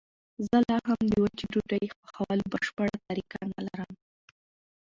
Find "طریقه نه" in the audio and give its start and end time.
3.07-3.61